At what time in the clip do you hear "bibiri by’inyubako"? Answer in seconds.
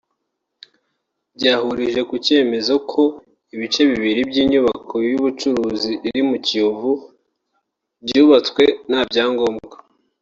3.89-4.95